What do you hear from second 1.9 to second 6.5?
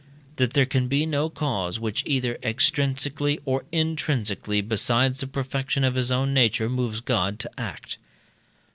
either extrinsically or intrinsically, besides the perfection of his own